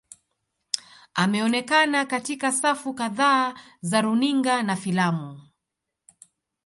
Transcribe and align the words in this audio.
Ameonekana 1.13 2.05
katika 2.05 2.51
safu 2.51 2.93
kadhaa 2.93 3.55
za 3.81 4.01
runinga 4.01 4.63
na 4.63 4.75
filamu. 4.75 5.41